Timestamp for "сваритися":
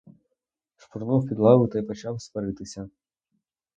2.21-2.89